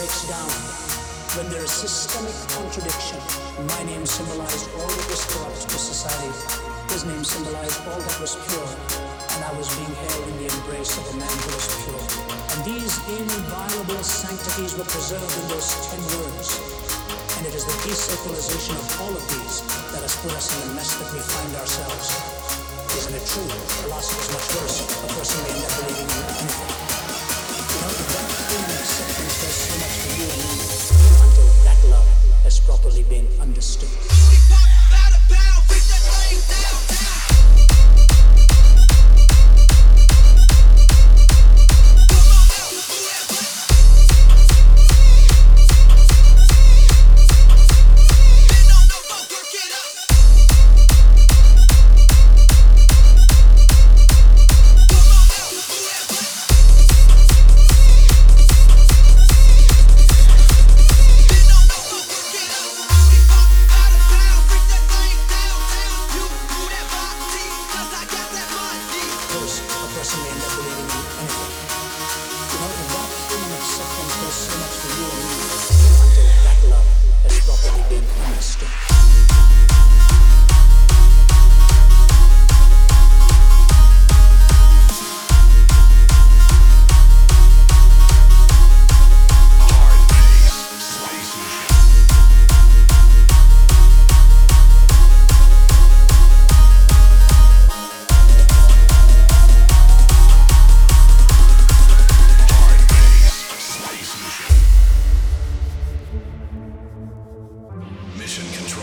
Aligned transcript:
breaks 0.00 0.24
down, 0.32 0.48
when 1.36 1.44
there 1.52 1.60
is 1.60 1.68
systemic 1.68 2.32
contradiction, 2.56 3.20
my 3.68 3.80
name 3.84 4.08
symbolized 4.08 4.64
all 4.80 4.88
that 4.88 5.06
was 5.12 5.20
corrupt 5.28 5.60
to 5.68 5.76
society. 5.76 6.32
His 6.88 7.04
name 7.04 7.20
symbolized 7.20 7.84
all 7.84 8.00
that 8.00 8.16
was 8.16 8.32
pure, 8.48 8.70
and 9.04 9.40
I 9.44 9.52
was 9.60 9.68
being 9.76 9.92
held 9.92 10.24
in 10.24 10.36
the 10.40 10.48
embrace 10.56 10.96
of 10.96 11.04
a 11.12 11.16
man 11.20 11.28
who 11.44 11.52
was 11.52 11.68
pure. 11.84 12.00
And 12.00 12.60
these 12.64 12.96
inviolable 13.12 14.00
sanctities 14.00 14.72
were 14.72 14.88
preserved 14.88 15.36
in 15.36 15.44
those 15.52 15.68
ten 15.92 16.00
words. 16.16 16.48
And 17.36 17.44
it 17.44 17.52
is 17.52 17.68
the 17.68 17.76
desacralization 17.84 18.80
of 18.80 18.88
all 19.04 19.12
of 19.12 19.24
these 19.36 19.60
that 19.92 20.00
has 20.00 20.16
put 20.24 20.32
us 20.32 20.48
in 20.48 20.72
the 20.72 20.80
mess 20.80 20.96
that 20.96 21.12
we 21.12 21.20
find 21.20 21.52
ourselves. 21.60 22.08
Isn't 22.96 23.20
it 23.20 23.24
true? 23.28 23.52
The 23.84 23.92
loss 23.92 24.08
is 24.16 24.32
much 24.32 24.48
worse. 24.56 24.80
A 24.80 25.08
person 25.12 25.44
may 25.44 25.60
end 25.60 25.64
up 25.68 25.72
believing 25.76 26.08
in 26.08 26.24
anything. 26.24 26.89
Does 29.00 29.54
so 29.54 29.78
much 29.78 29.96
for 29.96 30.64
you 30.64 30.69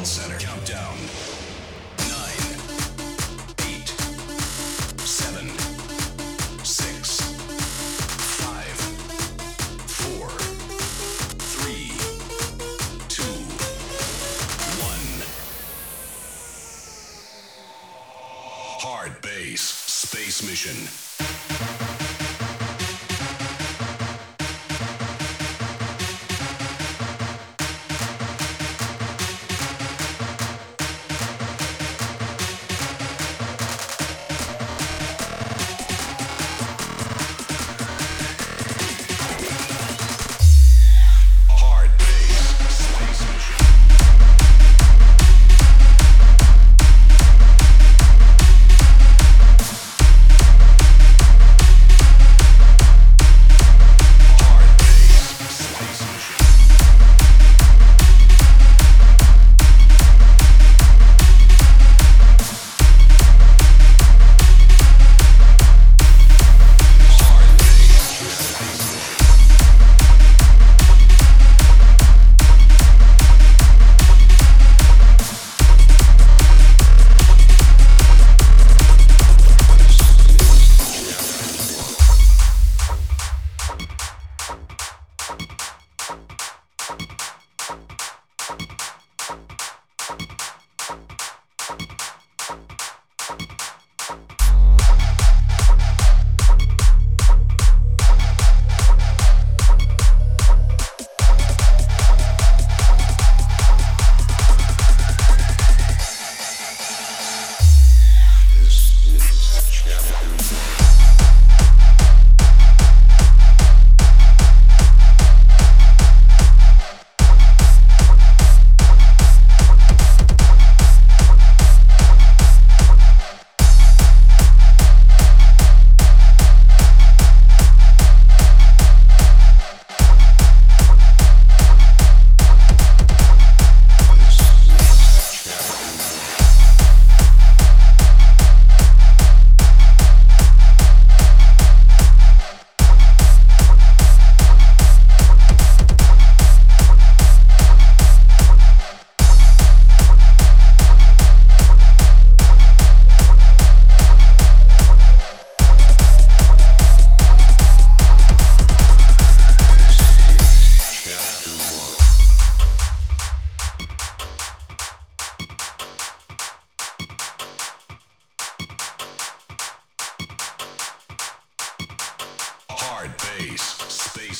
Control 0.00 0.06
Center. 0.06 0.38
Countdown. 0.38 0.96
Nine, 2.08 2.46
eight, 3.68 3.88
seven, 5.04 5.46
six, 6.64 7.20
five, 8.40 8.76
four, 9.86 10.28
three, 11.38 11.92
two, 13.08 13.44
one. 14.80 15.26
Hard 18.80 19.20
bass. 19.20 19.60
Space 19.60 20.42
mission. 20.48 21.99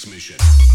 Mission. 0.06 0.69